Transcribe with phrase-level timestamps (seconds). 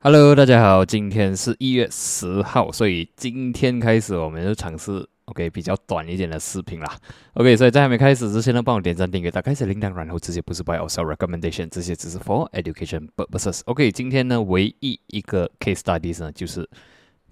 [0.00, 6.96] Hello，大家好，今天是一月十号，所以今天开始我们就尝试 OK 比较短一点的视频啦。
[7.34, 13.62] OK，所以在还没开始之前呢，帮我点赞、订阅、打开小铃铛，然后这些不是 by or Sell Recommendation，这些只是 For Education Purposes。
[13.64, 16.68] OK，今天呢，唯一一个 Case Studies 呢就是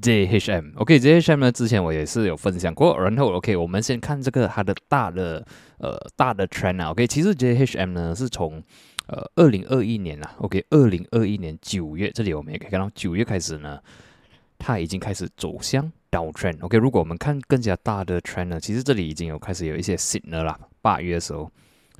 [0.00, 0.76] JHM。
[0.76, 5.44] OK，JHM 呢之前我也是有分享过，然后 OK，我们先看这个它的大的
[5.78, 6.92] 呃大的 trend 啊。
[6.92, 8.62] OK，其实 JHM 呢是从
[9.06, 13.80] 呃，二零二一年啊，OK，二零二一年九月，这里我们也可以看到，九月开始呢，
[14.58, 16.58] 它已经开始走向 down trend。
[16.60, 20.58] OK，如果我们看更加大的 trend 呢，其实这里已经有开始有一些 signal 了。
[20.80, 21.50] 八月的时候，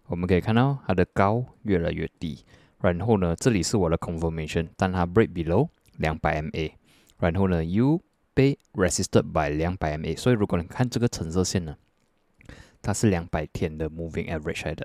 [0.06, 2.44] 我们可以看到它的高越来越低，
[2.80, 6.72] 然后呢，这里是我的 confirmation，但它 break below 两百 MA，
[7.18, 8.00] 然后呢，U
[8.32, 11.76] 被 resisted by 两百 MA，所以如果你看这个橙色线呢，
[12.80, 14.81] 它是两百天的 moving average 来的。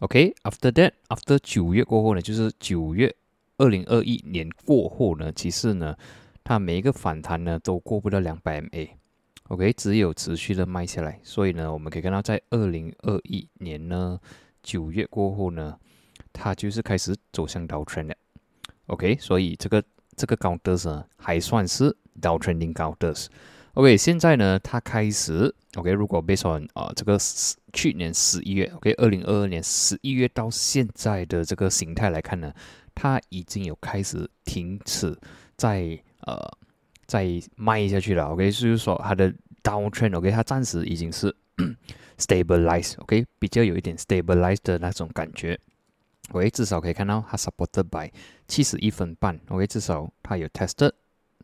[0.00, 3.12] OK，after that，after 九月过后呢，就是九月
[3.56, 5.96] 二零二一年过后呢，其实呢，
[6.44, 11.18] 它每一个反弹呢都过不到两百 MA，OK，只有持续的卖下来。
[11.24, 14.20] 所以呢，我们可以看到，在二零二一年呢
[14.62, 15.76] 九月过后呢，
[16.32, 18.14] 它就是开始走向 down trend 了。
[18.86, 19.82] OK，所以这个
[20.16, 23.12] 这个高德呢还算是 down trending 高德。
[23.78, 25.92] OK，现在呢，它开始 OK。
[25.92, 27.16] 如果 based on 啊这个
[27.72, 32.52] 去年十一月 OK，二零二二年十一月到现在的这个形态来看呢，
[32.92, 35.16] 它已经有开始停止
[35.56, 36.36] 在呃
[37.06, 38.24] 在卖下去了。
[38.24, 41.32] OK，就是说它的 downtrend OK，它暂时已经是
[42.18, 45.56] stabilize OK，比较有一点 stabilize 的那种感觉。
[46.32, 48.12] OK，至少可以看到它 supported by
[48.48, 49.38] 七十一分半。
[49.50, 50.90] OK，至少它有 tested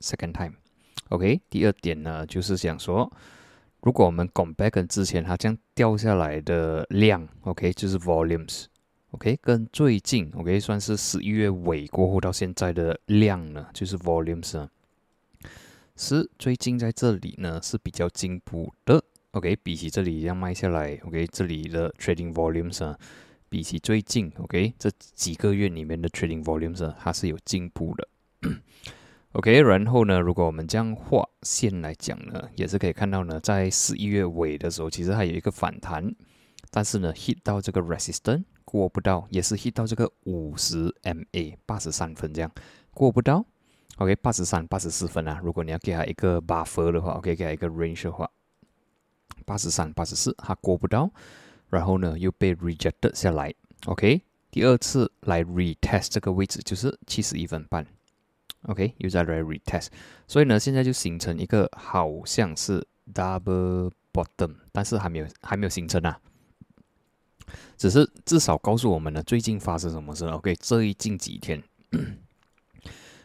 [0.01, 0.55] second time。
[1.11, 3.11] OK，第二点呢，就是想说，
[3.83, 14.71] 如果我们 compare 跟之前它这样掉下来的量，OK，就是 volumes，OK，跟最近 OK 算是十一月尾过后到现在的量呢，就是 volumes 呢，
[15.97, 22.97] 是最近在这里呢是比较进步的，OK，比起这里一样卖下来，OK，这里的 trading volumes 呢，
[23.51, 28.09] 比起最近 OK 这几个月里面的 trading volumes 呢，它是有进步的。
[29.35, 36.15] OK，然后呢，如果我们这样画线来讲呢，也是可以看到呢，在十一月尾的时候，其实它有一个反弹，
[36.71, 42.51] 但是呢，hit 到这个 resistance 过不到，也是 hit 到这个五十 MA 八十三分这样
[42.93, 43.45] 过不到。
[43.97, 48.31] OK，八十三、八十四分啊，如果你要给它一个 buffer 的话，OK，给它一个 range 的话，
[49.45, 51.11] 八十三、八十四它过不到，
[51.71, 53.53] 然后呢又被 rejected 下来。
[53.87, 54.23] OK，
[54.53, 57.85] 第二次来 retest 这个位置就是七十一分半。
[58.65, 59.89] OK，又在来 retest，
[60.27, 66.19] 所以呢，现在就形成一个好像是 double bottom，但是还没有还没有形成啊，
[67.77, 70.25] 只是至少告诉我们呢，最近发生什么事。
[70.25, 71.63] OK，最近几天，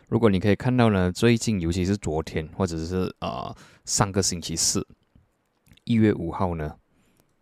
[0.09, 4.85] 如果你可以看到呢，最近尤其是昨天或者是呃上个星期四，
[5.85, 6.75] 一月五号呢，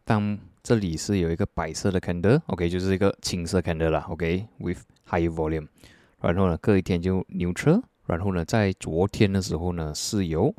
[0.06, 5.68] 当这里是有一个白色的 candle，OK，就是一个青色 candle 啦，OK，with high volume。
[6.22, 7.81] 然后呢，隔一天就牛车。
[8.05, 10.55] 然后呢，在昨天的时候呢，是由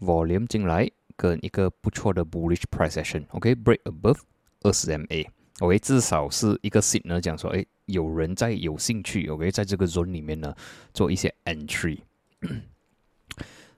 [0.00, 4.18] volume 进来，跟一个不错的 bullish price action，OK，break above
[4.62, 10.54] 二十 MA，OK，至少是一个 signal 讲说，哎，有人在有兴趣，OK，在这个 zone 里面呢，
[10.94, 11.98] 做一些 entry。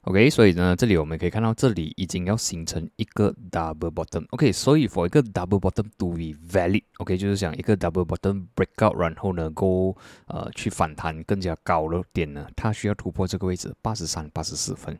[0.02, 4.24] OK，所以呢，这里我们可以看到，这里已经要形成一个 double bottom。
[4.30, 9.94] OK，所以 for 一个 double bottom to be valid，OK，就是讲一个 double bottom breakout，然后呢，go
[10.26, 14.98] 呃去反弹更加高的点呢，它需要突破这个位置八十三、八十四分。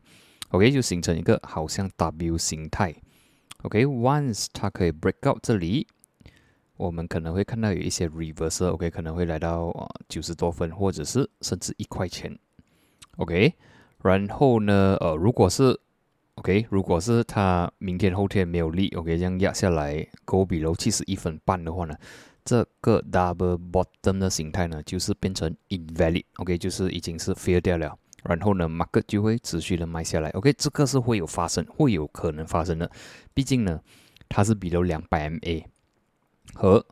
[0.51, 2.95] OK，就形成一个好像 W 形态。
[3.63, 5.87] OK，once 它可以 breakout 这里，
[6.77, 8.67] 我们可能会看到有一些 reverse。
[8.67, 12.39] OK，可能会来到啊九十多分，或者是甚至一块钱。
[13.17, 13.55] OK。
[14.03, 15.79] 然后呢，呃，如果是
[16.37, 21.97] OK，如果是它明天后天没有力，OK，这样压下来，Go below 七十一分半的话呢，
[22.45, 27.99] 这个 Double Bottom 的形态呢，就是变成 Invalid，OK，就是已经是 fail 掉了。
[28.25, 32.89] 然后呢，Market 就会持续的卖下来，OK，这个是会有发生，会有可能发生的。
[33.35, 33.81] 毕竟呢，
[34.29, 35.65] 它是比如两百 MA
[36.55, 36.85] 和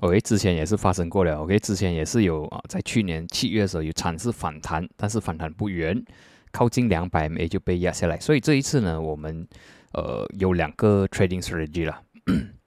[0.00, 6.04] OK 之前也是发生过了，OK，之前也是有啊，在去年七月的时候有尝试反弹，但是反弹不远。
[6.52, 9.46] 靠近两百 MA 就被压下来，所以这一次呢，我们
[9.92, 12.02] 呃有两个 trading strategy 了。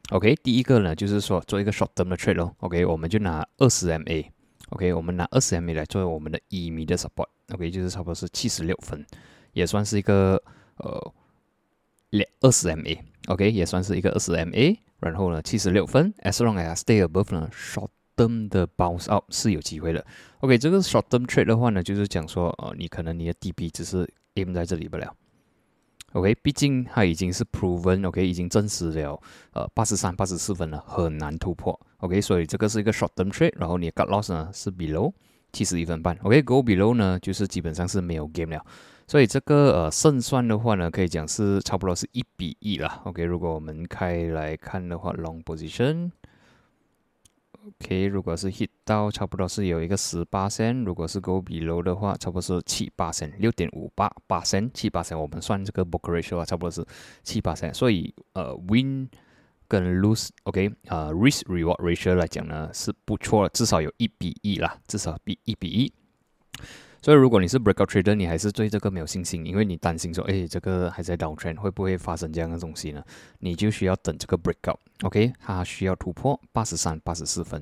[0.10, 2.56] OK，第一个呢就是说做一个 short term 的 trade 咯。
[2.60, 4.26] OK，我们就拿二十 MA。
[4.70, 7.28] OK，我们拿二十 MA 来作为我们的一米的 support。
[7.54, 9.06] OK，就是差不多是七十六分，
[9.54, 10.42] 也算是一个
[10.78, 11.14] 呃
[12.10, 12.98] 两二十 MA。
[13.28, 14.78] OK，也算是一个二十 MA。
[15.00, 20.06] 然后呢，七十六分，as long as stay above 呢 short 灯的 bounce up 是有机会的。
[20.40, 25.16] OK，这个 short term trade 的话呢，就是讲说，呃，你可能你的 DP 只是 aim 在这里不了。
[26.14, 29.20] OK，毕竟它已经是 proven，OK，已经证实了，
[29.54, 31.80] 呃，八十三、八十四分了，很难突破。
[31.98, 35.12] OK，所以这个是一个 short term trade，然后你的 cut loss 呢是 below
[35.52, 36.16] 七十一分半。
[36.22, 38.64] OK，go below 呢就是基本上是没有 game 了。
[39.08, 43.02] 所以这个呃胜算的话呢，可以讲是差不多是一比一了。
[43.06, 46.12] OK，如果我们开来看的话，long position。
[47.66, 56.86] OK，如果是 hit 到差不多是有一个十八线，如果是 go below 的话，差不多是七八线，六点五八八线，七八线，我们算这个 book ratio 啊，差不多是
[57.24, 57.74] 七八线。
[57.74, 59.10] 所以呃 win
[59.70, 65.94] 跟 lose，OK，啊 risk reward ratio 来讲呢是不错，至少有一比一啦，至少比一比一。
[67.04, 73.04] 所以，如果你是 breakout trader，你还是对这个没有信心，因为你担心说，哎，这个还在 downtrend，会不会发生这样的东西呢？
[73.40, 75.34] 你就需要等这个 breakout，OK？
[75.38, 77.62] 它需要突破八十三、八十四分。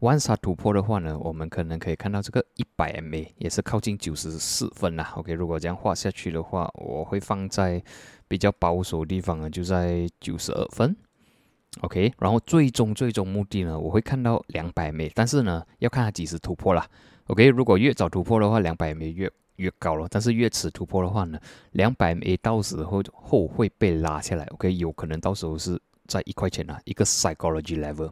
[0.00, 5.12] Once 它突破的话呢，我们可能可以看到这个一百 MA 也是靠近九十四分啦。
[5.14, 5.32] OK？
[5.32, 7.80] 如果这样画下去的话，我会放在
[8.26, 10.96] 比较保守的地方呢，就在九十二分。
[11.82, 12.12] OK？
[12.18, 16.84] 然后最终最终目的呢，我会看到两百 MA，但是呢，要看它几时突破了。
[17.28, 20.06] OK，如果越早突破的话，两百 MA 越越高了。
[20.10, 21.38] 但是越迟突破的话呢，
[21.72, 24.44] 两百 MA 到时候后会被拉下来。
[24.46, 28.10] OK，有可能到时候是在一块钱啊，一个 psychology level。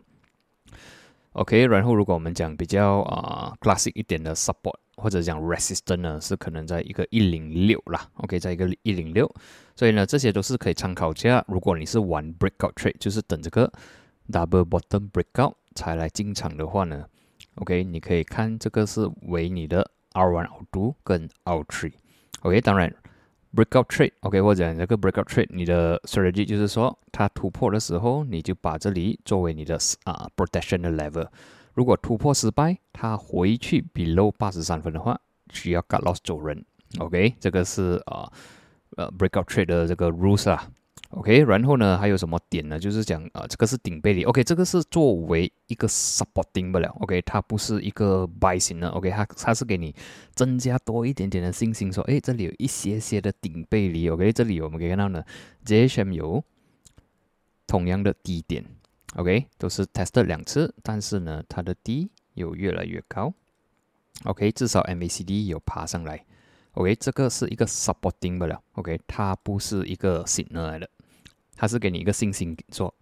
[1.33, 8.09] OK，然后如果我们讲比较啊 classic 一点的 support 或者讲 resistance 呢，是可能在一个一零六啦。
[8.15, 9.33] OK，在一个一零六，
[9.77, 11.45] 所以呢，这些都是可以参考一下。
[11.49, 13.71] 如果你是玩 breakout trade，就是等这个
[14.31, 17.07] double bottom breakout 才来进场的话呢。
[17.61, 21.93] OK，你可以看这个是为你的 R1、R2 跟 R3。
[22.41, 22.95] OK，当然
[23.55, 31.29] breakout trade，OK，或者这个 breakout trade，你的 strategy 就是说它突破的时候，你就把这里作为你的啊 protection 的 level。
[31.75, 35.21] 如果突破失败，它回去 below 八十三分的话，
[35.53, 36.65] 需要 cut loss 走人。
[36.99, 38.33] OK，这个是啊
[38.97, 40.71] 呃 breakout trade 的这个 rules 啊。
[41.11, 42.79] OK，然后呢，还有什么点呢？
[42.79, 44.23] 就是讲啊，这个是顶背离。
[44.23, 46.89] OK，这个是作为一个 supporting 不了。
[47.01, 48.89] OK，它不是一个 buy 型的。
[48.91, 49.93] OK，它它是给你
[50.35, 54.09] 增加多一点点的信心，说，哎，这里有一些些的顶背离。
[54.09, 55.25] OK，这里我们可以看到呢
[55.65, 56.45] ，JHM 有
[57.67, 58.65] 同样的低点。
[59.17, 63.35] OK，都是 test 两次，但是呢，它的低有越来越高。
[64.27, 66.25] OK，至少 MACD 有爬上来。
[66.75, 68.63] OK，这个是一个 supporting 不了。
[68.75, 70.89] OK，它不是一个 signal 来的。
[71.61, 72.93] 它是给你一个信心，说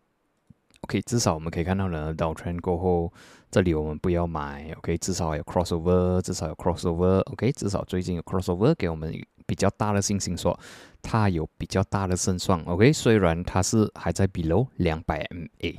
[0.80, 3.12] ，OK，至少我们可以看到呢，倒圈过后，
[3.52, 9.14] 这里我们不要买，OK，至少有 crossover，至少有 crossover，OK，至少最近有 crossover，给我们
[9.46, 10.58] 比较大的信心，说
[11.00, 15.78] 它有比较大的胜算，OK，虽然它是还在 below 两百 MA。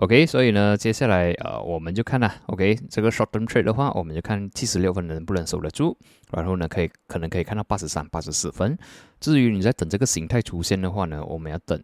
[0.00, 5.98] OK，所以呢，接下来呃，我们就看了 OK，这个 short term trade 的话，我们就看七十六分能不能守得住，
[6.30, 8.78] 然后呢，可以可能可以看到八十三、八十四分。
[9.18, 11.82] 至于你在等这个形态出现的话呢，我们要等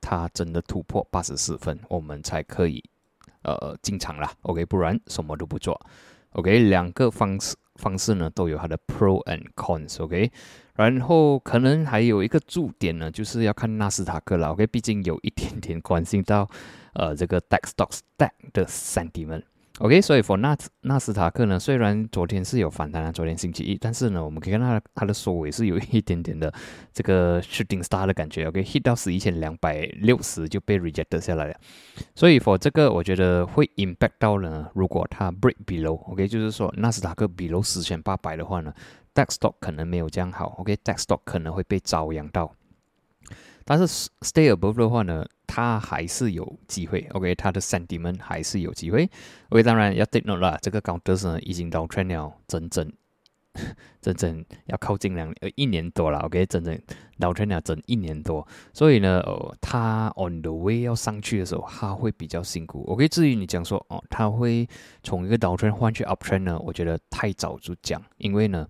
[0.00, 2.82] 它真的突破八十四分，我们才可以
[3.42, 4.32] 呃进场啦。
[4.42, 5.78] OK，不然什么都不做。
[6.30, 10.02] OK，两个方式方式呢都有它的 pro and cons。
[10.02, 10.32] OK，
[10.76, 14.52] 然后可能还有一个注点呢，就是要看纳斯达克了。
[14.52, 16.48] OK，毕竟有一点点关心到。
[16.94, 19.42] 呃，这个 tech stocks tech 的 sentiment
[19.82, 26.54] OK，所以 for 纳纳斯达克呢，虽然昨天是有反弹啊，昨天星期一，但是呢，我们可以看到它的收尾是有一点点的
[26.92, 31.54] 这个 shooting star 的感觉，OK，hit 到十一千两百六十就被 rejected 下来了，
[32.14, 38.72] 所以 for 这个我觉得会 impact 到呢，如果它 break below，OK，就是说纳斯达克 below 四千八百的话呢
[39.12, 42.54] ，DAX stock 可能没有这样好，OK，DAX stock 可能会被遭殃到。
[43.64, 47.06] 但是 stay above 的话呢，它还是有机会。
[47.12, 49.08] OK，它的 sentiment 还是有机会。
[49.50, 52.92] OK，当然要 take note 啦，这个高德呢已经 down trend 了整整
[54.00, 56.18] 整整要靠近两呃一年多了。
[56.20, 56.78] OK，整整
[57.18, 62.84] downturn 了整一年多，所以呢，哦，他 on the way 要上去的时候，他会比较辛苦。
[62.88, 64.66] OK，至于你讲说哦，他会
[65.02, 68.66] 从一个 downturn 换去 up trend 呢，我觉得太早就讲，因为呢。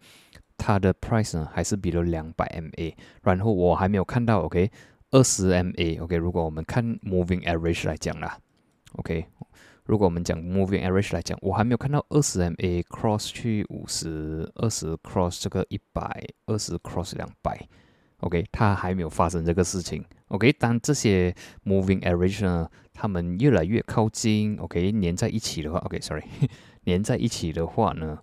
[0.64, 4.70] 它的 price 呢还是比了两百 MA，然后我还没有看到 OK
[5.10, 8.38] 二十 MA，OK 如果我们看 moving average 来讲啦
[8.92, 9.26] ，OK
[9.84, 17.58] 如果我们讲 moving average 来讲，我还没有看到二十 MA cross 去五十，二十 cross 这个一百，二十 cross 两百
[18.20, 26.22] ，OK 它还没有发生这个事情，OK 当这些 moving average 呢，它们越来越靠近，OK 连在一起的话，OK sorry
[26.84, 28.16] 连 在一起的话呢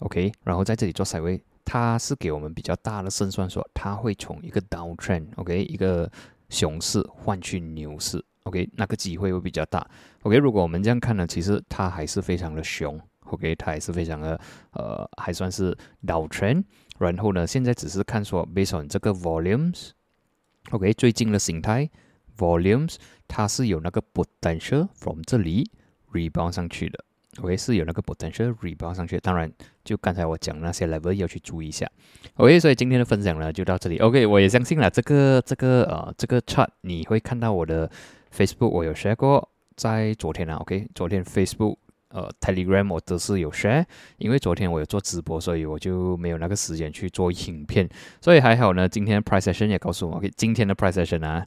[0.00, 1.42] ，OK 然后在这里做 side way。
[1.64, 6.10] 它是给我们比较大的胜算，说它会从一个 downtrend，OK，一个
[6.48, 9.88] 熊市换去牛市 OK，那个机会会比较大。
[10.22, 13.00] OK，如果我们这样看呢，其实它还是非常的熊。
[13.26, 14.38] OK，它还是非常的
[14.72, 16.64] 呃，还算是 downtrend。
[16.98, 21.88] 然后呢，现在只是看说，based on 这个 volumes，OK，最近的形态
[22.36, 25.70] volumes，它是有那个 potential from 这里
[26.12, 27.04] rebound 上去的。
[27.40, 29.18] OK，是有那个 potential rebound 上去。
[29.20, 29.50] 当然，
[29.84, 31.90] 就刚才我讲那些 level 要去注意一下。
[32.34, 33.98] OK，所以今天的分享呢就到这里。
[33.98, 37.90] OK，我也相信了这个这个呃这个 chart 你会看到我的
[38.34, 41.76] Facebook 我有 share 过，在昨天啊，OK，昨天 Facebook
[42.08, 43.84] 呃 Telegram 我都是有 share，
[44.18, 47.88] 因为昨天我有做直播，所以我就没有那个时间去做影片。
[48.20, 51.46] 所以还好呢，今天 price session 也告诉我，OK，今天的 price session 啊。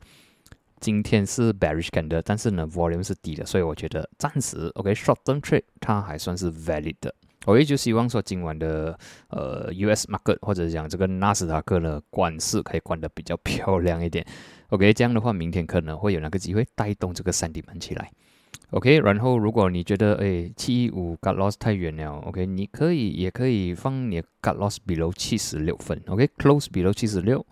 [0.81, 7.15] 今天是 bearish candle，但是呢 volume 是低的，所以我觉得暂时 OK short term trade 它还算是 valid 的。
[7.45, 8.97] 我也就希望说今晚的
[9.29, 14.25] 呃 US market 或者讲这个纳斯达克呢，关市可以关得比较漂亮一点。
[14.69, 18.11] OK，这样的话明天可能会有那个机会带动这个三底盘起来。
[18.71, 27.45] OK，然后如果你觉得哎七一五 got loss 太远了，OK，你可以也可以放你的 got loss below 七十六分，OK，close below 七十六。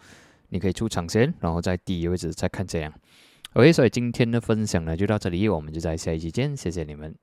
[0.50, 2.94] 你可以出场先，然后在第一位置再看这样。
[3.54, 7.23] OK，所以今天的分享呢就到这里，我们就在下一期见，谢谢你们。